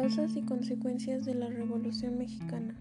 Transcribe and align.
Causas 0.00 0.36
y 0.36 0.42
consecuencias 0.42 1.24
de 1.24 1.34
la 1.34 1.48
Revolución 1.48 2.18
Mexicana. 2.18 2.76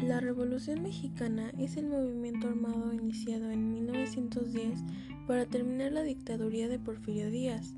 La 0.00 0.20
Revolución 0.20 0.80
Mexicana 0.80 1.50
es 1.58 1.76
el 1.76 1.88
movimiento 1.88 2.46
armado 2.46 2.92
iniciado 2.92 3.50
en 3.50 3.72
1910 3.72 4.84
para 5.26 5.44
terminar 5.46 5.90
la 5.90 6.04
dictadura 6.04 6.68
de 6.68 6.78
Porfirio 6.78 7.32
Díaz 7.32 7.74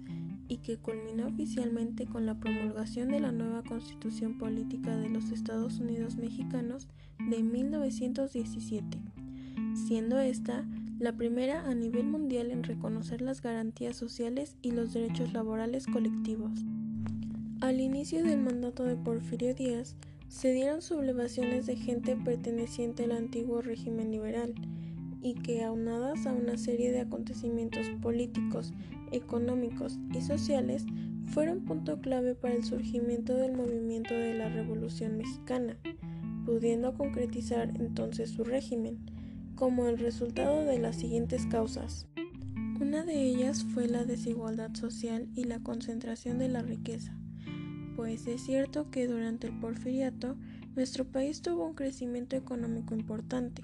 y 0.48 0.59
que 0.59 0.77
culminó 0.77 1.28
oficialmente 1.28 2.04
con 2.04 2.27
la 2.27 2.38
promulgación 2.38 3.09
de 3.09 3.20
la 3.20 3.32
nueva 3.32 3.62
Constitución 3.62 4.37
Política 4.37 4.98
de 4.98 5.09
los 5.09 5.30
Estados 5.30 5.78
Unidos 5.78 6.16
Mexicanos 6.16 6.88
de 7.30 7.42
1917, 7.42 8.98
siendo 9.73 10.18
esta 10.18 10.66
la 10.98 11.16
primera 11.16 11.66
a 11.66 11.74
nivel 11.74 12.05
mundial 12.05 12.50
en 12.50 12.64
reconocer 12.64 13.23
las 13.23 13.41
garantías 13.41 13.96
sociales 13.96 14.59
y 14.60 14.73
los 14.73 14.92
derechos 14.92 15.32
laborales 15.32 15.87
colectivos. 15.87 16.66
Al 17.60 17.78
inicio 17.78 18.24
del 18.24 18.41
mandato 18.41 18.84
de 18.84 18.96
Porfirio 18.96 19.55
Díaz, 19.55 19.95
se 20.28 20.50
dieron 20.50 20.80
sublevaciones 20.80 21.66
de 21.66 21.77
gente 21.77 22.16
perteneciente 22.16 23.05
al 23.05 23.12
antiguo 23.12 23.60
régimen 23.60 24.10
liberal 24.10 24.55
y 25.20 25.34
que, 25.34 25.62
aunadas 25.62 26.27
a 26.27 26.33
una 26.33 26.56
serie 26.56 26.91
de 26.91 27.00
acontecimientos 27.00 27.86
políticos, 28.00 28.73
económicos 29.12 29.98
y 30.14 30.23
sociales, 30.23 30.86
fueron 31.27 31.66
punto 31.66 32.00
clave 32.00 32.34
para 32.34 32.55
el 32.55 32.64
surgimiento 32.64 33.34
del 33.34 33.52
movimiento 33.52 34.14
de 34.14 34.33
la 34.33 34.48
Revolución 34.48 35.19
Mexicana, 35.19 35.77
pudiendo 36.47 36.95
concretizar 36.95 37.74
entonces 37.78 38.30
su 38.30 38.42
régimen, 38.42 39.00
como 39.55 39.86
el 39.86 39.98
resultado 39.98 40.64
de 40.64 40.78
las 40.78 40.97
siguientes 40.97 41.45
causas. 41.45 42.06
Una 42.80 43.05
de 43.05 43.22
ellas 43.22 43.66
fue 43.74 43.86
la 43.86 44.05
desigualdad 44.05 44.72
social 44.72 45.28
y 45.34 45.45
la 45.45 45.62
concentración 45.62 46.38
de 46.38 46.48
la 46.48 46.62
riqueza 46.62 47.20
pues 48.01 48.27
es 48.27 48.41
cierto 48.41 48.91
que 48.91 49.06
durante 49.06 49.47
el 49.47 49.61
porfiriato 49.61 50.34
nuestro 50.75 51.05
país 51.05 51.43
tuvo 51.43 51.67
un 51.67 51.75
crecimiento 51.75 52.34
económico 52.34 52.95
importante. 52.95 53.62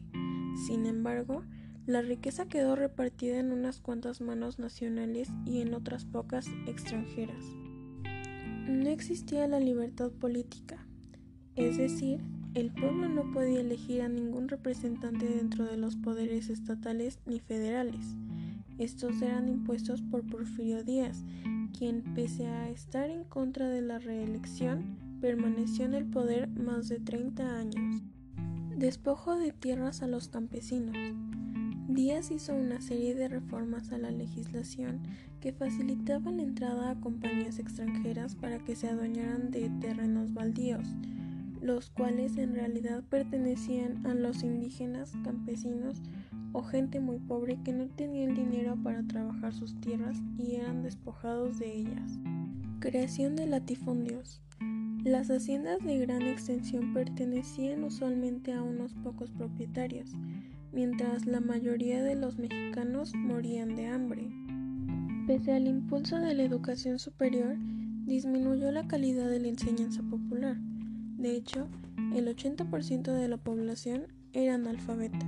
Sin 0.66 0.84
embargo, 0.84 1.42
la 1.86 2.02
riqueza 2.02 2.44
quedó 2.44 2.76
repartida 2.76 3.38
en 3.38 3.50
unas 3.50 3.80
cuantas 3.80 4.20
manos 4.20 4.58
nacionales 4.58 5.30
y 5.46 5.62
en 5.62 5.72
otras 5.72 6.04
pocas 6.04 6.48
extranjeras. 6.66 7.42
No 8.68 8.90
existía 8.90 9.46
la 9.46 9.58
libertad 9.58 10.10
política, 10.10 10.86
es 11.54 11.78
decir, 11.78 12.20
el 12.52 12.70
pueblo 12.72 13.08
no 13.08 13.32
podía 13.32 13.62
elegir 13.62 14.02
a 14.02 14.10
ningún 14.10 14.48
representante 14.48 15.24
dentro 15.24 15.64
de 15.64 15.78
los 15.78 15.96
poderes 15.96 16.50
estatales 16.50 17.20
ni 17.24 17.40
federales. 17.40 18.14
Estos 18.76 19.22
eran 19.22 19.48
impuestos 19.48 20.02
por 20.02 20.26
Porfirio 20.26 20.84
Díaz 20.84 21.24
quien 21.76 22.02
pese 22.14 22.46
a 22.46 22.70
estar 22.70 23.10
en 23.10 23.24
contra 23.24 23.68
de 23.68 23.82
la 23.82 23.98
reelección, 23.98 24.96
permaneció 25.20 25.84
en 25.84 25.94
el 25.94 26.06
poder 26.06 26.48
más 26.48 26.88
de 26.88 26.98
30 26.98 27.58
años. 27.58 28.02
Despojo 28.76 29.36
de 29.36 29.52
tierras 29.52 30.02
a 30.02 30.06
los 30.06 30.28
campesinos. 30.28 30.96
Díaz 31.88 32.30
hizo 32.30 32.54
una 32.54 32.80
serie 32.80 33.14
de 33.14 33.28
reformas 33.28 33.92
a 33.92 33.98
la 33.98 34.10
legislación 34.10 35.02
que 35.40 35.52
facilitaban 35.52 36.38
la 36.38 36.42
entrada 36.42 36.90
a 36.90 37.00
compañías 37.00 37.58
extranjeras 37.58 38.34
para 38.34 38.58
que 38.58 38.74
se 38.74 38.88
adueñaran 38.88 39.50
de 39.50 39.70
terrenos 39.80 40.32
baldíos, 40.32 40.88
los 41.66 41.90
cuales 41.90 42.36
en 42.36 42.54
realidad 42.54 43.02
pertenecían 43.10 44.06
a 44.06 44.14
los 44.14 44.44
indígenas 44.44 45.12
campesinos 45.24 46.00
o 46.52 46.62
gente 46.62 47.00
muy 47.00 47.18
pobre 47.18 47.58
que 47.64 47.72
no 47.72 47.88
tenía 47.88 48.24
el 48.24 48.36
dinero 48.36 48.76
para 48.82 49.02
trabajar 49.02 49.52
sus 49.52 49.78
tierras 49.80 50.16
y 50.38 50.54
eran 50.54 50.82
despojados 50.84 51.58
de 51.58 51.72
ellas. 51.74 52.18
Creación 52.78 53.34
de 53.34 53.46
latifundios. 53.46 54.40
Las 55.02 55.28
haciendas 55.28 55.84
de 55.84 55.98
gran 55.98 56.22
extensión 56.22 56.94
pertenecían 56.94 57.84
usualmente 57.84 58.52
a 58.52 58.62
unos 58.62 58.94
pocos 58.94 59.30
propietarios, 59.30 60.12
mientras 60.72 61.26
la 61.26 61.40
mayoría 61.40 62.02
de 62.02 62.14
los 62.14 62.38
mexicanos 62.38 63.12
morían 63.14 63.74
de 63.74 63.86
hambre. 63.86 64.30
Pese 65.26 65.52
al 65.52 65.66
impulso 65.66 66.18
de 66.18 66.34
la 66.34 66.44
educación 66.44 66.98
superior, 66.98 67.56
disminuyó 68.04 68.70
la 68.70 68.86
calidad 68.86 69.28
de 69.28 69.40
la 69.40 69.48
enseñanza 69.48 70.02
popular. 70.04 70.56
De 71.18 71.34
hecho, 71.34 71.66
el 72.14 72.28
80% 72.28 73.12
de 73.12 73.28
la 73.28 73.38
población 73.38 74.06
era 74.32 74.54
analfabeta. 74.54 75.26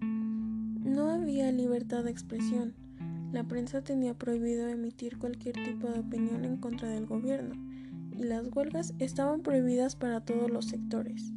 No 0.00 1.10
había 1.10 1.50
libertad 1.50 2.04
de 2.04 2.10
expresión. 2.10 2.74
La 3.32 3.42
prensa 3.42 3.82
tenía 3.82 4.14
prohibido 4.14 4.68
emitir 4.68 5.18
cualquier 5.18 5.56
tipo 5.56 5.88
de 5.88 5.98
opinión 5.98 6.44
en 6.44 6.56
contra 6.58 6.88
del 6.88 7.06
gobierno 7.06 7.54
y 8.16 8.22
las 8.22 8.46
huelgas 8.54 8.94
estaban 8.98 9.42
prohibidas 9.42 9.96
para 9.96 10.20
todos 10.20 10.50
los 10.50 10.66
sectores. 10.66 11.32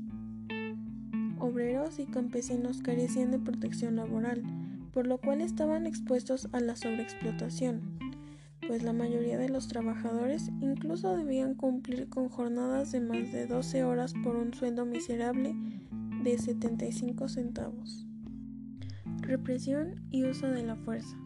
Obreros 1.39 1.99
y 1.99 2.05
campesinos 2.05 2.81
carecían 2.81 3.31
de 3.31 3.39
protección 3.39 3.95
laboral, 3.95 4.43
por 4.93 5.07
lo 5.07 5.17
cual 5.17 5.41
estaban 5.41 5.87
expuestos 5.87 6.47
a 6.51 6.59
la 6.59 6.75
sobreexplotación, 6.75 7.81
pues 8.69 8.83
la 8.83 8.93
mayoría 8.93 9.39
de 9.39 9.49
los 9.49 9.67
trabajadores 9.67 10.51
incluso 10.61 11.17
debían 11.17 11.55
cumplir 11.55 12.07
con 12.07 12.29
jornadas 12.29 12.91
de 12.91 13.01
más 13.01 13.31
de 13.31 13.47
12 13.47 13.83
horas 13.83 14.13
por 14.23 14.35
un 14.35 14.53
sueldo 14.53 14.85
miserable 14.85 15.55
de 16.23 16.37
75 16.37 17.29
centavos. 17.29 18.05
Represión 19.21 20.07
y 20.11 20.23
uso 20.23 20.51
de 20.51 20.61
la 20.61 20.75
fuerza. 20.75 21.17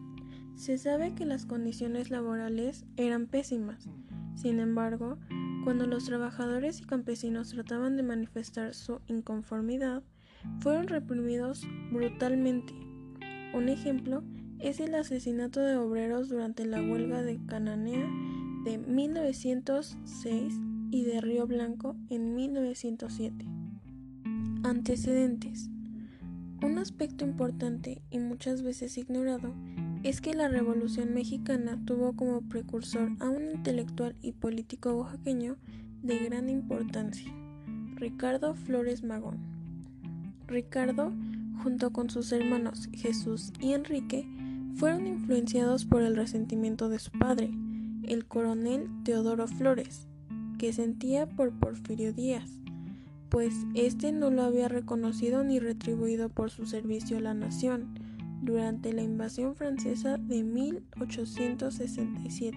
Se 0.54 0.78
sabe 0.78 1.14
que 1.14 1.26
las 1.26 1.44
condiciones 1.44 2.10
laborales 2.10 2.86
eran 2.96 3.26
pésimas. 3.26 3.90
Sin 4.36 4.58
embargo, 4.58 5.18
cuando 5.64 5.86
los 5.86 6.06
trabajadores 6.06 6.80
y 6.80 6.84
campesinos 6.84 7.50
trataban 7.50 7.98
de 7.98 8.04
manifestar 8.04 8.72
su 8.72 9.02
inconformidad, 9.06 10.02
fueron 10.60 10.88
reprimidos 10.88 11.68
brutalmente. 11.92 12.72
Un 13.52 13.68
ejemplo 13.68 14.24
es 14.60 14.80
el 14.80 14.94
asesinato 14.94 15.60
de 15.60 15.76
obreros 15.76 16.28
durante 16.28 16.64
la 16.64 16.82
huelga 16.82 17.22
de 17.22 17.38
Cananea 17.46 18.08
de 18.64 18.78
1906 18.78 20.54
y 20.90 21.02
de 21.04 21.20
Río 21.20 21.46
Blanco 21.46 21.96
en 22.08 22.34
1907. 22.34 23.46
Antecedentes. 24.62 25.68
Un 26.62 26.78
aspecto 26.78 27.24
importante 27.24 28.00
y 28.10 28.18
muchas 28.18 28.62
veces 28.62 28.96
ignorado 28.96 29.54
es 30.02 30.20
que 30.20 30.34
la 30.34 30.48
Revolución 30.48 31.12
Mexicana 31.12 31.78
tuvo 31.84 32.14
como 32.14 32.42
precursor 32.42 33.10
a 33.20 33.28
un 33.28 33.50
intelectual 33.50 34.16
y 34.22 34.32
político 34.32 34.94
oaxaqueño 34.94 35.56
de 36.02 36.18
gran 36.18 36.48
importancia, 36.48 37.32
Ricardo 37.96 38.54
Flores 38.54 39.02
Magón. 39.02 39.38
Ricardo, 40.46 41.12
junto 41.62 41.90
con 41.92 42.10
sus 42.10 42.32
hermanos 42.32 42.88
Jesús 42.92 43.52
y 43.60 43.72
Enrique, 43.72 44.26
fueron 44.76 45.06
influenciados 45.06 45.84
por 45.84 46.02
el 46.02 46.16
resentimiento 46.16 46.88
de 46.88 46.98
su 46.98 47.10
padre, 47.12 47.50
el 48.04 48.26
coronel 48.26 48.88
Teodoro 49.04 49.46
Flores, 49.46 50.08
que 50.58 50.72
sentía 50.72 51.26
por 51.26 51.52
Porfirio 51.52 52.12
Díaz 52.12 52.64
pues 53.34 53.66
éste 53.74 54.12
no 54.12 54.30
lo 54.30 54.44
había 54.44 54.68
reconocido 54.68 55.42
ni 55.42 55.58
retribuido 55.58 56.28
por 56.28 56.52
su 56.52 56.66
servicio 56.66 57.18
a 57.18 57.20
la 57.20 57.34
nación 57.34 57.98
durante 58.42 58.92
la 58.92 59.02
invasión 59.02 59.56
francesa 59.56 60.18
de 60.18 60.44
1867. 60.44 62.56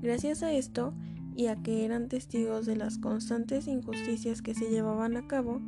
Gracias 0.00 0.42
a 0.42 0.54
esto, 0.54 0.94
y 1.36 1.48
a 1.48 1.56
que 1.56 1.84
eran 1.84 2.08
testigos 2.08 2.64
de 2.64 2.76
las 2.76 2.96
constantes 2.96 3.68
injusticias 3.68 4.40
que 4.40 4.54
se 4.54 4.70
llevaban 4.70 5.18
a 5.18 5.26
cabo, 5.26 5.60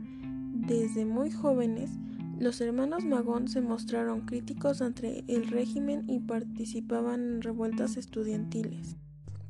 desde 0.55 1.05
muy 1.05 1.31
jóvenes, 1.31 1.91
los 2.39 2.61
hermanos 2.61 3.05
Magón 3.05 3.49
se 3.49 3.61
mostraron 3.61 4.23
críticos 4.23 4.83
ante 4.83 5.25
el 5.29 5.47
régimen 5.49 6.05
y 6.09 6.19
participaban 6.21 7.21
en 7.21 7.43
revueltas 7.43 7.97
estudiantiles. 7.97 8.97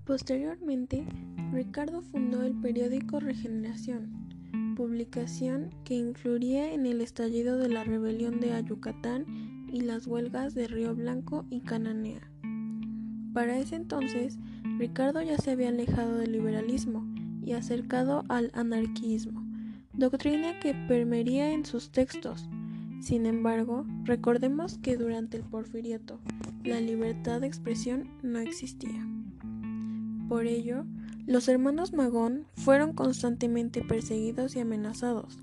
Posteriormente, 0.04 1.06
Ricardo 1.52 2.02
fundó 2.02 2.42
el 2.42 2.54
periódico 2.54 3.20
Regeneración, 3.20 4.74
publicación 4.76 5.70
que 5.84 5.94
influiría 5.94 6.72
en 6.72 6.86
el 6.86 7.00
estallido 7.00 7.56
de 7.56 7.68
la 7.68 7.84
rebelión 7.84 8.40
de 8.40 8.52
Ayucatán 8.52 9.68
y 9.72 9.80
las 9.82 10.06
huelgas 10.06 10.54
de 10.54 10.66
Río 10.66 10.94
Blanco 10.94 11.46
y 11.50 11.60
Cananea. 11.60 12.30
Para 13.32 13.58
ese 13.58 13.76
entonces, 13.76 14.38
Ricardo 14.78 15.22
ya 15.22 15.38
se 15.38 15.52
había 15.52 15.68
alejado 15.68 16.18
del 16.18 16.32
liberalismo 16.32 17.06
y 17.44 17.52
acercado 17.52 18.24
al 18.28 18.50
anarquismo, 18.54 19.46
doctrina 19.92 20.58
que 20.58 20.74
permearía 20.74 21.52
en 21.52 21.64
sus 21.64 21.90
textos. 21.90 22.48
Sin 23.02 23.26
embargo, 23.26 23.84
recordemos 24.04 24.78
que 24.78 24.96
durante 24.96 25.36
el 25.36 25.42
porfiriato 25.42 26.20
la 26.62 26.80
libertad 26.80 27.40
de 27.40 27.48
expresión 27.48 28.08
no 28.22 28.38
existía. 28.38 29.04
Por 30.28 30.46
ello, 30.46 30.84
los 31.26 31.48
hermanos 31.48 31.92
Magón 31.92 32.46
fueron 32.54 32.92
constantemente 32.92 33.82
perseguidos 33.82 34.54
y 34.54 34.60
amenazados, 34.60 35.40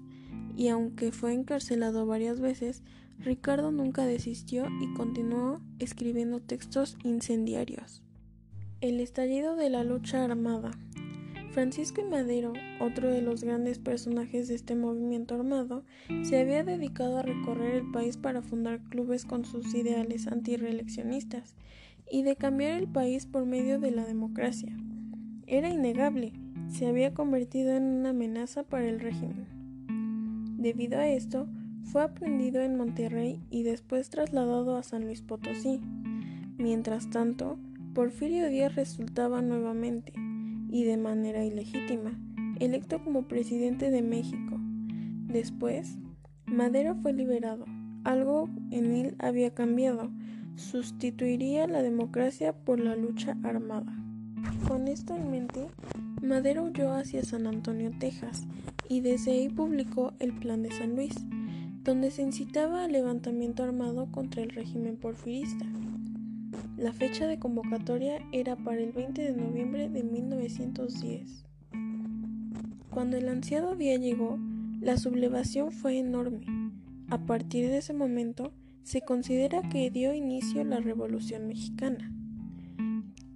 y 0.56 0.70
aunque 0.70 1.12
fue 1.12 1.34
encarcelado 1.34 2.06
varias 2.06 2.40
veces, 2.40 2.82
Ricardo 3.20 3.74
nunca 3.74 4.06
desistió 4.06 4.66
y 4.80 4.94
continuó 4.94 5.60
escribiendo 5.80 6.40
textos 6.40 6.98
incendiarios. 7.04 8.02
El 8.80 9.02
estallido 9.02 9.58
de 9.58 9.70
la 9.70 9.84
lucha 9.84 10.24
armada. 10.24 10.72
Francisco 11.52 12.02
y 12.02 12.10
Madero, 12.10 12.54
otro 12.80 13.12
de 13.12 13.22
los 13.22 13.44
grandes 13.44 13.80
personajes 13.80 14.48
de 14.48 14.56
este 14.56 14.76
movimiento 14.76 15.36
armado, 15.36 15.84
se 16.22 16.40
había 16.40 16.64
dedicado 16.64 17.18
a 17.18 17.24
recorrer 17.24 17.76
el 17.76 17.92
país 17.92 18.18
para 18.18 18.42
fundar 18.42 18.82
clubes 18.90 19.26
con 19.26 19.46
sus 19.46 19.74
ideales 19.74 20.28
antireeleccionistas 20.28 21.56
y 22.12 22.24
de 22.24 22.36
cambiar 22.36 22.74
el 22.74 22.88
país 22.88 23.26
por 23.26 23.46
medio 23.46 23.80
de 23.80 23.92
la 23.92 24.06
democracia. 24.06 24.78
Era 25.48 25.70
innegable, 25.70 26.34
se 26.68 26.88
había 26.88 27.14
convertido 27.14 27.76
en 27.76 27.84
una 27.84 28.10
amenaza 28.10 28.64
para 28.64 28.88
el 28.88 29.00
régimen. 29.00 29.48
Debido 30.58 31.00
a 31.00 31.08
esto, 31.08 31.48
fue 31.84 32.04
aprendido 32.04 32.62
en 32.62 32.78
Monterrey 32.78 33.42
y 33.50 33.64
después 33.64 34.10
trasladado 34.10 34.78
a 34.78 34.84
San 34.84 35.06
Luis 35.06 35.24
Potosí. 35.24 35.82
Mientras 36.58 37.10
tanto, 37.10 37.58
Porfirio 37.96 38.50
Díaz 38.50 38.76
resultaba 38.76 39.42
nuevamente, 39.42 40.14
y 40.70 40.84
de 40.84 40.98
manera 40.98 41.44
ilegítima, 41.44 42.20
electo 42.60 43.04
como 43.04 43.28
presidente 43.28 43.92
de 43.92 44.02
México. 44.02 44.60
Después, 45.28 45.98
Madero 46.46 46.96
fue 46.96 47.14
liberado. 47.14 47.66
Algo 48.04 48.50
en 48.72 48.94
él 48.94 49.16
había 49.20 49.54
cambiado. 49.54 50.12
Sustituiría 50.56 51.68
la 51.68 51.82
democracia 51.82 52.54
por 52.54 52.80
la 52.80 52.96
lucha 52.96 53.38
armada. 53.44 53.96
Con 54.68 54.88
esto 54.88 55.16
en 55.16 55.32
mente, 55.32 55.68
Madero 56.22 56.64
huyó 56.64 56.94
hacia 56.94 57.24
San 57.24 57.48
Antonio, 57.48 57.92
Texas, 58.00 58.48
y 58.88 59.02
desde 59.02 59.32
ahí 59.32 59.50
publicó 59.50 60.14
el 60.20 60.34
Plan 60.34 60.64
de 60.64 60.72
San 60.72 60.96
Luis, 60.96 61.16
donde 61.84 62.12
se 62.12 62.24
incitaba 62.24 62.84
al 62.84 62.92
levantamiento 62.92 63.64
armado 63.64 64.12
contra 64.12 64.42
el 64.42 64.50
régimen 64.50 64.98
porfirista. 64.98 65.66
La 66.80 66.94
fecha 66.94 67.28
de 67.28 67.40
convocatoria 67.40 68.26
era 68.32 68.56
para 68.56 68.80
el 68.80 68.94
20 68.94 69.22
de 69.22 69.34
noviembre 69.34 69.90
de 69.90 70.02
1910. 70.02 71.44
Cuando 72.90 73.18
el 73.18 73.28
ansiado 73.28 73.76
día 73.76 73.98
llegó, 73.98 74.40
la 74.80 74.96
sublevación 74.96 75.74
fue 75.74 75.98
enorme. 75.98 76.46
A 77.10 77.18
partir 77.18 77.68
de 77.68 77.80
ese 77.80 77.92
momento, 77.92 78.54
se 78.84 79.02
considera 79.02 79.62
que 79.68 79.92
dio 79.92 80.14
inicio 80.14 80.64
la 80.64 80.80
Revolución 80.80 81.48
Mexicana. 81.48 82.14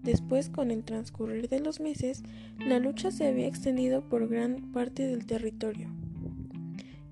Después, 0.04 0.50
con 0.50 0.72
el 0.72 0.86
transcurrir 0.86 1.50
de 1.50 1.60
los 1.60 1.82
meses, 1.82 2.24
la 2.66 2.80
lucha 2.80 3.12
se 3.12 3.28
había 3.28 3.48
extendido 3.48 4.08
por 4.08 4.30
gran 4.30 4.72
parte 4.72 5.06
del 5.06 5.26
territorio. 5.26 5.90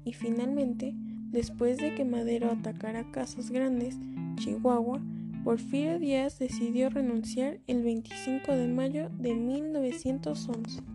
Y 0.06 0.13
finalmente, 0.13 0.95
después 1.30 1.77
de 1.77 1.94
que 1.94 2.06
Madero 2.06 2.50
atacara 2.50 3.12
Casas 3.12 3.51
Grandes, 3.51 3.98
Chihuahua, 4.38 5.01
Porfirio 5.44 5.98
Díaz 5.98 6.38
decidió 6.38 6.90
renunciar 6.90 7.60
el 7.66 7.84
25 7.84 8.52
de 8.52 8.68
mayo 8.68 9.10
de 9.18 9.34
1911. 9.34 10.91